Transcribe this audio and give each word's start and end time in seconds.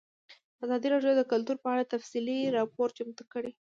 ازادي 0.63 0.87
راډیو 0.93 1.13
د 1.17 1.21
کلتور 1.31 1.57
په 1.63 1.67
اړه 1.73 1.91
تفصیلي 1.93 2.37
راپور 2.57 2.87
چمتو 2.97 3.23
کړی. 3.33 3.51